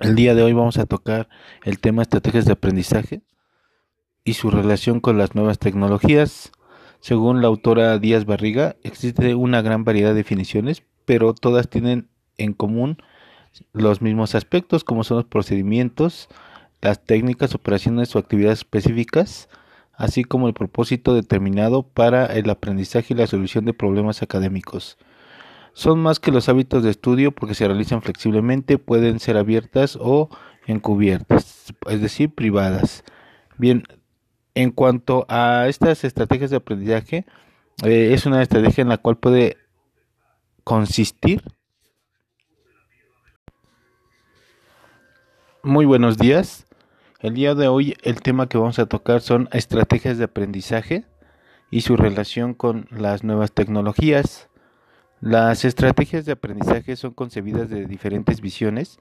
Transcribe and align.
El 0.00 0.14
día 0.14 0.34
de 0.34 0.42
hoy 0.42 0.54
vamos 0.54 0.78
a 0.78 0.86
tocar 0.86 1.28
el 1.62 1.78
tema 1.78 2.00
estrategias 2.00 2.46
de 2.46 2.52
aprendizaje 2.52 3.20
y 4.24 4.32
su 4.32 4.50
relación 4.50 5.00
con 5.00 5.18
las 5.18 5.34
nuevas 5.34 5.58
tecnologías. 5.58 6.52
Según 7.00 7.42
la 7.42 7.48
autora 7.48 7.98
Díaz 7.98 8.24
Barriga, 8.24 8.76
existe 8.82 9.34
una 9.34 9.60
gran 9.60 9.84
variedad 9.84 10.08
de 10.10 10.14
definiciones, 10.14 10.82
pero 11.04 11.34
todas 11.34 11.68
tienen 11.68 12.08
en 12.38 12.54
común 12.54 12.96
los 13.74 14.00
mismos 14.00 14.34
aspectos, 14.34 14.84
como 14.84 15.04
son 15.04 15.18
los 15.18 15.26
procedimientos, 15.26 16.30
las 16.80 17.04
técnicas, 17.04 17.54
operaciones 17.54 18.16
o 18.16 18.20
actividades 18.20 18.60
específicas, 18.60 19.50
así 19.92 20.24
como 20.24 20.48
el 20.48 20.54
propósito 20.54 21.12
determinado 21.12 21.82
para 21.82 22.24
el 22.24 22.48
aprendizaje 22.48 23.12
y 23.12 23.18
la 23.18 23.26
solución 23.26 23.66
de 23.66 23.74
problemas 23.74 24.22
académicos. 24.22 24.96
Son 25.72 26.00
más 26.00 26.20
que 26.20 26.32
los 26.32 26.48
hábitos 26.48 26.82
de 26.82 26.90
estudio 26.90 27.32
porque 27.32 27.54
se 27.54 27.66
realizan 27.66 28.02
flexiblemente, 28.02 28.78
pueden 28.78 29.20
ser 29.20 29.36
abiertas 29.36 29.96
o 30.00 30.28
encubiertas, 30.66 31.72
es 31.88 32.00
decir, 32.00 32.34
privadas. 32.34 33.04
Bien, 33.56 33.84
en 34.54 34.70
cuanto 34.70 35.26
a 35.28 35.66
estas 35.68 36.04
estrategias 36.04 36.50
de 36.50 36.56
aprendizaje, 36.56 37.26
eh, 37.84 38.12
es 38.12 38.26
una 38.26 38.42
estrategia 38.42 38.82
en 38.82 38.88
la 38.88 38.98
cual 38.98 39.16
puede 39.16 39.56
consistir. 40.64 41.42
Muy 45.62 45.86
buenos 45.86 46.18
días. 46.18 46.66
El 47.20 47.34
día 47.34 47.54
de 47.54 47.68
hoy 47.68 47.96
el 48.02 48.22
tema 48.22 48.48
que 48.48 48.58
vamos 48.58 48.78
a 48.78 48.86
tocar 48.86 49.20
son 49.20 49.48
estrategias 49.52 50.18
de 50.18 50.24
aprendizaje 50.24 51.04
y 51.70 51.82
su 51.82 51.96
relación 51.96 52.54
con 52.54 52.86
las 52.90 53.24
nuevas 53.24 53.52
tecnologías. 53.52 54.49
Las 55.20 55.66
estrategias 55.66 56.24
de 56.24 56.32
aprendizaje 56.32 56.96
son 56.96 57.12
concebidas 57.12 57.68
de 57.68 57.84
diferentes 57.84 58.40
visiones 58.40 58.98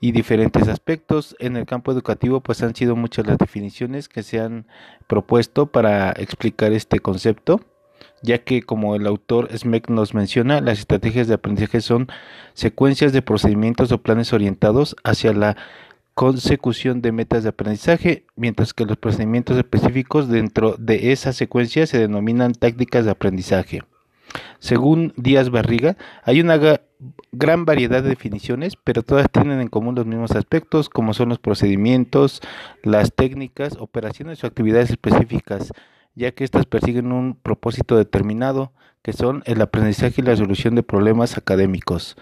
y 0.00 0.10
diferentes 0.10 0.66
aspectos. 0.66 1.36
En 1.38 1.56
el 1.56 1.64
campo 1.64 1.92
educativo 1.92 2.40
pues 2.40 2.60
han 2.64 2.74
sido 2.74 2.96
muchas 2.96 3.24
las 3.24 3.38
definiciones 3.38 4.08
que 4.08 4.24
se 4.24 4.40
han 4.40 4.66
propuesto 5.06 5.66
para 5.66 6.10
explicar 6.10 6.72
este 6.72 6.98
concepto, 6.98 7.60
ya 8.20 8.38
que 8.38 8.62
como 8.62 8.96
el 8.96 9.06
autor 9.06 9.56
Smeck 9.56 9.88
nos 9.90 10.12
menciona, 10.12 10.60
las 10.60 10.80
estrategias 10.80 11.28
de 11.28 11.34
aprendizaje 11.34 11.82
son 11.82 12.08
secuencias 12.54 13.12
de 13.12 13.22
procedimientos 13.22 13.92
o 13.92 14.02
planes 14.02 14.32
orientados 14.32 14.96
hacia 15.04 15.32
la 15.32 15.56
consecución 16.14 17.00
de 17.00 17.12
metas 17.12 17.44
de 17.44 17.50
aprendizaje, 17.50 18.26
mientras 18.34 18.74
que 18.74 18.84
los 18.84 18.96
procedimientos 18.96 19.56
específicos 19.56 20.28
dentro 20.28 20.74
de 20.80 21.12
esa 21.12 21.32
secuencia 21.32 21.86
se 21.86 21.98
denominan 21.98 22.54
tácticas 22.54 23.04
de 23.04 23.12
aprendizaje. 23.12 23.82
Según 24.58 25.12
Díaz 25.16 25.50
Barriga, 25.50 25.96
hay 26.24 26.40
una 26.40 26.58
gran 27.32 27.64
variedad 27.64 28.02
de 28.02 28.10
definiciones, 28.10 28.74
pero 28.76 29.02
todas 29.02 29.30
tienen 29.30 29.60
en 29.60 29.68
común 29.68 29.94
los 29.94 30.06
mismos 30.06 30.32
aspectos, 30.32 30.88
como 30.88 31.14
son 31.14 31.28
los 31.28 31.38
procedimientos, 31.38 32.40
las 32.82 33.14
técnicas, 33.14 33.76
operaciones 33.78 34.42
o 34.42 34.46
actividades 34.46 34.90
específicas, 34.90 35.72
ya 36.14 36.32
que 36.32 36.44
éstas 36.44 36.66
persiguen 36.66 37.12
un 37.12 37.34
propósito 37.34 37.96
determinado, 37.96 38.72
que 39.02 39.12
son 39.12 39.42
el 39.46 39.60
aprendizaje 39.62 40.20
y 40.20 40.24
la 40.24 40.36
solución 40.36 40.74
de 40.74 40.82
problemas 40.82 41.38
académicos. 41.38 42.16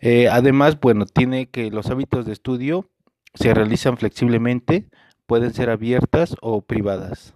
Eh, 0.00 0.28
además, 0.28 0.78
bueno, 0.78 1.06
tiene 1.06 1.48
que 1.48 1.70
los 1.70 1.90
hábitos 1.90 2.26
de 2.26 2.32
estudio 2.32 2.86
se 3.34 3.54
realizan 3.54 3.96
flexiblemente, 3.96 4.86
pueden 5.26 5.52
ser 5.52 5.70
abiertas 5.70 6.36
o 6.40 6.62
privadas. 6.62 7.34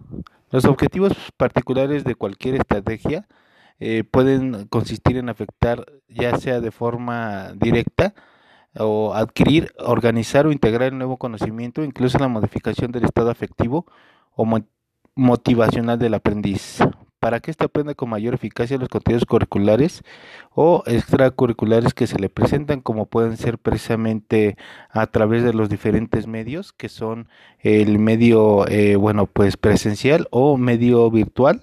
Los 0.51 0.65
objetivos 0.65 1.13
particulares 1.37 2.03
de 2.03 2.15
cualquier 2.15 2.55
estrategia 2.55 3.27
eh, 3.83 4.03
pueden 4.03 4.65
consistir 4.67 5.17
en 5.17 5.29
afectar 5.29 5.85
ya 6.07 6.37
sea 6.37 6.61
de 6.61 6.71
forma 6.71 7.53
directa 7.55 8.13
o 8.77 9.13
adquirir, 9.13 9.73
organizar 9.77 10.47
o 10.47 10.51
integrar 10.51 10.93
el 10.93 10.97
nuevo 10.97 11.17
conocimiento, 11.17 11.83
incluso 11.83 12.17
la 12.17 12.27
modificación 12.27 12.91
del 12.91 13.05
estado 13.05 13.29
afectivo 13.29 13.85
o 14.35 14.47
motivacional 15.15 15.99
del 15.99 16.13
aprendiz 16.13 16.79
para 17.23 17.39
que 17.39 17.51
éste 17.51 17.63
aprenda 17.63 17.93
con 17.93 18.09
mayor 18.09 18.33
eficacia 18.33 18.77
los 18.77 18.89
contenidos 18.89 19.25
curriculares 19.25 20.03
o 20.51 20.83
extracurriculares 20.85 21.93
que 21.93 22.05
se 22.05 22.19
le 22.19 22.27
presentan, 22.27 22.81
como 22.81 23.05
pueden 23.05 23.37
ser 23.37 23.57
precisamente 23.57 24.57
a 24.89 25.07
través 25.07 25.41
de 25.43 25.53
los 25.53 25.69
diferentes 25.69 26.27
medios, 26.27 26.73
que 26.73 26.89
son 26.89 27.29
el 27.59 27.97
medio, 27.97 28.67
eh, 28.67 28.97
bueno, 28.97 29.25
pues 29.25 29.55
presencial 29.55 30.27
o 30.31 30.57
medio 30.57 31.09
virtual, 31.11 31.61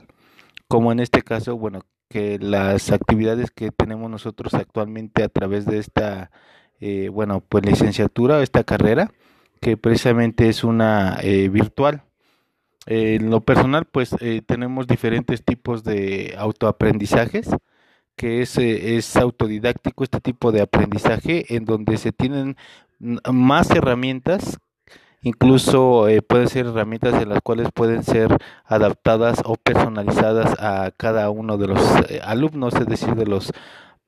como 0.67 0.93
en 0.93 1.01
este 1.01 1.21
caso, 1.21 1.59
bueno, 1.59 1.83
que 2.11 2.39
las 2.41 2.91
actividades 2.91 3.53
que 3.53 3.71
tenemos 3.71 4.11
nosotros 4.11 4.53
actualmente 4.55 5.23
a 5.23 5.29
través 5.29 5.65
de 5.65 5.79
esta, 5.79 6.33
eh, 6.81 7.09
bueno, 7.09 7.41
pues 7.41 7.65
licenciatura, 7.65 8.43
esta 8.43 8.65
carrera, 8.65 9.13
que 9.61 9.77
precisamente 9.77 10.49
es 10.49 10.65
una 10.65 11.19
eh, 11.23 11.49
virtual. 11.49 12.03
En 12.87 13.31
lo 13.31 13.43
personal, 13.43 13.85
pues 13.87 14.17
eh, 14.21 14.43
tenemos 14.45 14.89
diferentes 14.89 15.45
tipos 15.45 15.85
de 15.85 16.35
autoaprendizajes, 16.37 17.49
que 18.17 18.43
es, 18.43 18.59
eh, 18.59 18.97
es 18.97 19.17
autodidáctico 19.17 20.03
este 20.03 20.21
tipo 20.21 20.51
de 20.51 20.63
aprendizaje, 20.63 21.55
en 21.55 21.65
donde 21.65 21.97
se 21.97 22.11
tienen 22.11 22.57
más 22.99 23.71
herramientas 23.71 24.59
incluso 25.23 26.09
eh, 26.09 26.23
pueden 26.23 26.49
ser 26.49 26.67
herramientas 26.67 27.23
en 27.23 27.29
las 27.29 27.41
cuales 27.43 27.69
pueden 27.73 28.03
ser 28.03 28.37
adaptadas 28.65 29.43
o 29.45 29.57
personalizadas 29.57 30.55
a 30.59 30.91
cada 30.97 31.31
uno 31.31 31.59
de 31.59 31.69
los 31.69 31.81
alumnos, 32.23 32.75
es 32.75 32.87
decir, 32.87 33.15
de 33.15 33.27
los 33.27 33.53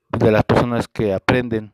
de 0.09 0.31
las 0.31 0.43
personas 0.43 0.87
que 0.87 1.13
aprenden. 1.13 1.73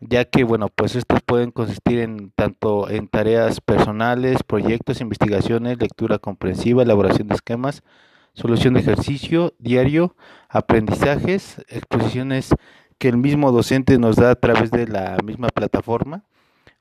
Ya 0.00 0.24
que 0.24 0.44
bueno 0.44 0.68
pues 0.68 0.96
estos 0.96 1.20
pueden 1.22 1.50
consistir 1.50 2.00
en 2.00 2.32
tanto 2.34 2.90
en 2.90 3.08
tareas 3.08 3.60
personales, 3.60 4.42
proyectos, 4.42 5.00
investigaciones, 5.00 5.78
lectura 5.78 6.18
comprensiva, 6.18 6.82
elaboración 6.82 7.28
de 7.28 7.36
esquemas, 7.36 7.82
solución 8.34 8.74
de 8.74 8.80
ejercicio 8.80 9.54
diario, 9.58 10.16
aprendizajes, 10.48 11.64
exposiciones 11.68 12.50
que 12.98 13.08
el 13.08 13.16
mismo 13.16 13.52
docente 13.52 13.98
nos 13.98 14.16
da 14.16 14.32
a 14.32 14.34
través 14.34 14.70
de 14.70 14.86
la 14.88 15.16
misma 15.24 15.48
plataforma 15.48 16.24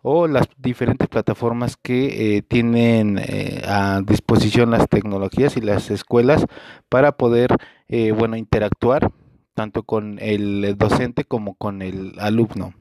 o 0.04 0.28
las 0.28 0.48
diferentes 0.58 1.08
plataformas 1.08 1.78
que 1.78 2.36
eh, 2.36 2.42
tienen 2.42 3.18
eh, 3.18 3.64
a 3.66 4.02
disposición 4.06 4.70
las 4.70 4.88
tecnologías 4.90 5.56
y 5.58 5.62
las 5.62 5.90
escuelas 5.90 6.46
para 6.90 7.14
poder 7.14 7.56
eh, 7.88 8.12
bueno 8.12 8.36
interactuar 8.36 9.12
tanto 9.56 9.84
con 9.84 10.20
el 10.20 10.76
docente 10.78 11.24
como 11.24 11.56
con 11.56 11.82
el 11.82 12.14
alumno. 12.20 12.74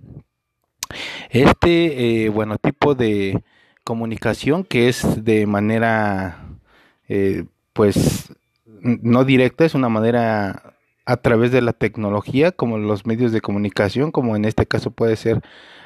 Este, 1.30 2.24
eh, 2.24 2.28
bueno, 2.28 2.58
tipo 2.58 2.94
de 2.94 3.42
comunicación 3.84 4.64
que 4.64 4.88
es 4.88 5.24
de 5.24 5.46
manera, 5.46 6.46
pues, 7.74 8.32
no 8.66 9.24
directa, 9.24 9.66
es 9.66 9.74
una 9.74 9.90
manera 9.90 10.71
a 11.04 11.16
través 11.16 11.52
de 11.52 11.62
la 11.62 11.72
tecnología, 11.72 12.52
como 12.52 12.78
los 12.78 13.06
medios 13.06 13.32
de 13.32 13.40
comunicación, 13.40 14.12
como 14.12 14.36
en 14.36 14.44
este 14.44 14.66
caso 14.66 14.90
puede 14.90 15.16
ser 15.16 15.42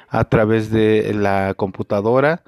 a 0.09 0.25
través 0.25 0.71
de 0.71 1.13
la 1.15 1.55
computadora, 1.55 2.43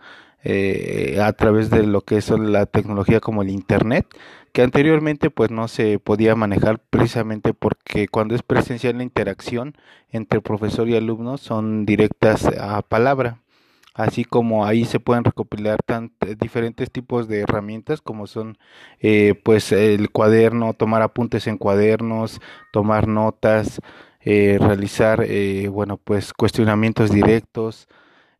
eh, 0.44 1.18
a 1.22 1.32
través 1.32 1.70
de 1.70 1.82
lo 1.84 2.02
que 2.02 2.18
es 2.18 2.30
la 2.30 2.66
tecnología 2.66 3.20
como 3.20 3.42
el 3.42 3.50
Internet, 3.50 4.06
que 4.52 4.62
anteriormente 4.62 5.30
pues 5.30 5.50
no 5.50 5.68
se 5.68 5.98
podía 5.98 6.34
manejar 6.34 6.80
precisamente 6.90 7.54
porque 7.54 8.08
cuando 8.08 8.34
es 8.34 8.42
presencial 8.42 8.98
la 8.98 9.02
interacción 9.02 9.76
entre 10.10 10.40
profesor 10.40 10.88
y 10.88 10.96
alumno 10.96 11.38
son 11.38 11.84
directas 11.86 12.46
a 12.58 12.82
palabra 12.82 13.38
así 13.98 14.24
como 14.24 14.64
ahí 14.64 14.84
se 14.86 15.00
pueden 15.00 15.24
recopilar 15.24 15.80
eh, 15.88 16.36
diferentes 16.40 16.90
tipos 16.90 17.28
de 17.28 17.40
herramientas 17.40 18.00
como 18.00 18.26
son 18.26 18.56
eh, 19.00 19.34
pues 19.44 19.72
el 19.72 20.10
cuaderno, 20.10 20.72
tomar 20.72 21.02
apuntes 21.02 21.46
en 21.46 21.58
cuadernos, 21.58 22.40
tomar 22.72 23.08
notas, 23.08 23.80
eh, 24.20 24.58
realizar 24.60 25.26
bueno 25.70 25.98
pues 25.98 26.32
cuestionamientos 26.32 27.10
directos, 27.10 27.88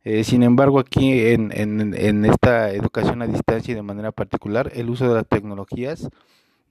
eh, 0.03 0.23
sin 0.23 0.43
embargo, 0.43 0.79
aquí 0.79 1.27
en, 1.27 1.51
en, 1.53 2.25
esta 2.25 2.71
educación 2.71 3.21
a 3.21 3.27
distancia 3.27 3.73
y 3.73 3.75
de 3.75 3.81
manera 3.81 4.11
particular, 4.11 4.71
el 4.73 4.89
uso 4.89 5.07
de 5.09 5.15
las 5.15 5.27
tecnologías 5.27 6.09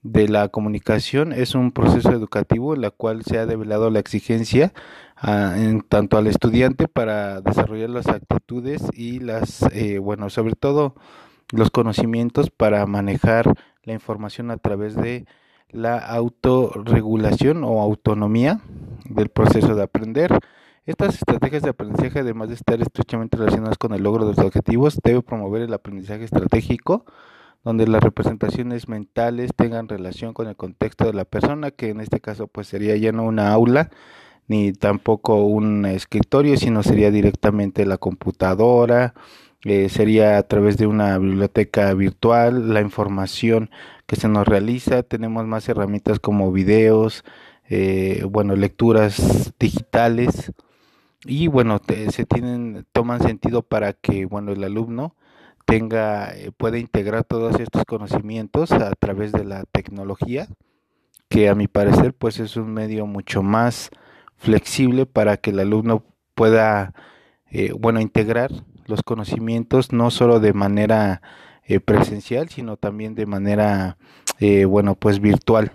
de 0.01 0.27
la 0.27 0.47
comunicación 0.47 1.33
es 1.33 1.55
un 1.55 1.71
proceso 1.71 2.11
educativo 2.11 2.73
en 2.73 2.81
la 2.81 2.91
cual 2.91 3.23
se 3.23 3.37
ha 3.37 3.45
develado 3.45 3.89
la 3.89 3.99
exigencia 3.99 4.73
ah, 5.17 5.55
en 5.57 5.81
tanto 5.81 6.17
al 6.17 6.27
estudiante 6.27 6.87
para 6.87 7.41
desarrollar 7.41 7.89
las 7.89 8.07
actitudes 8.07 8.83
y 8.93 9.19
las, 9.19 9.63
eh, 9.73 9.99
bueno, 9.99 10.29
sobre 10.29 10.55
todo 10.55 10.95
los 11.51 11.71
conocimientos 11.71 12.49
para 12.49 12.85
manejar 12.85 13.53
la 13.83 13.93
información 13.93 14.51
a 14.51 14.57
través 14.57 14.95
de 14.95 15.25
la 15.71 15.97
autorregulación 15.97 17.63
o 17.63 17.81
autonomía 17.81 18.61
del 19.05 19.29
proceso 19.29 19.75
de 19.75 19.83
aprender. 19.83 20.39
Estas 20.85 21.15
estrategias 21.15 21.61
de 21.61 21.69
aprendizaje, 21.69 22.19
además 22.19 22.49
de 22.49 22.55
estar 22.55 22.81
estrechamente 22.81 23.37
relacionadas 23.37 23.77
con 23.77 23.93
el 23.93 24.01
logro 24.01 24.25
de 24.25 24.33
los 24.33 24.45
objetivos, 24.45 24.99
debe 25.03 25.21
promover 25.21 25.61
el 25.61 25.73
aprendizaje 25.73 26.23
estratégico, 26.23 27.05
donde 27.63 27.87
las 27.87 28.03
representaciones 28.03 28.87
mentales 28.87 29.51
tengan 29.55 29.89
relación 29.89 30.33
con 30.33 30.47
el 30.47 30.55
contexto 30.55 31.05
de 31.05 31.13
la 31.13 31.25
persona, 31.25 31.71
que 31.71 31.89
en 31.89 32.01
este 32.01 32.19
caso 32.19 32.47
pues 32.47 32.67
sería 32.67 32.95
ya 32.97 33.11
no 33.11 33.23
una 33.23 33.51
aula 33.51 33.89
ni 34.47 34.73
tampoco 34.73 35.45
un 35.45 35.85
escritorio, 35.85 36.57
sino 36.57 36.81
sería 36.83 37.11
directamente 37.11 37.85
la 37.85 37.97
computadora, 37.97 39.13
eh, 39.63 39.89
sería 39.89 40.37
a 40.37 40.43
través 40.43 40.77
de 40.77 40.87
una 40.87 41.17
biblioteca 41.19 41.93
virtual, 41.93 42.73
la 42.73 42.81
información 42.81 43.69
que 44.07 44.15
se 44.15 44.27
nos 44.27 44.47
realiza, 44.47 45.03
tenemos 45.03 45.45
más 45.45 45.69
herramientas 45.69 46.19
como 46.19 46.51
videos, 46.51 47.23
eh, 47.69 48.23
bueno, 48.27 48.55
lecturas 48.55 49.53
digitales. 49.59 50.51
Y 51.25 51.47
bueno, 51.47 51.81
se 52.11 52.25
tienen, 52.25 52.85
toman 52.93 53.21
sentido 53.21 53.61
para 53.61 53.93
que, 53.93 54.25
bueno, 54.25 54.51
el 54.53 54.63
alumno 54.63 55.15
tenga, 55.69 56.35
eh, 56.35 56.51
pueda 56.55 56.79
integrar 56.79 57.23
todos 57.23 57.59
estos 57.59 57.85
conocimientos 57.85 58.71
a 58.71 58.91
través 58.97 59.31
de 59.31 59.45
la 59.45 59.65
tecnología, 59.71 60.47
que 61.29 61.47
a 61.47 61.53
mi 61.53 61.67
parecer 61.67 62.13
pues 62.13 62.39
es 62.39 62.55
un 62.55 62.73
medio 62.73 63.05
mucho 63.05 63.43
más 63.43 63.91
flexible 64.35 65.05
para 65.05 65.37
que 65.37 65.51
el 65.51 65.59
alumno 65.59 66.03
pueda, 66.33 66.93
eh, 67.51 67.71
bueno, 67.77 68.01
integrar 68.01 68.51
los 68.87 69.03
conocimientos 69.03 69.93
no 69.93 70.09
solo 70.09 70.39
de 70.39 70.53
manera 70.53 71.21
eh, 71.65 71.79
presencial, 71.79 72.49
sino 72.49 72.75
también 72.75 73.13
de 73.13 73.27
manera, 73.27 73.97
bueno, 74.67 74.95
pues 74.95 75.19
virtual. 75.19 75.71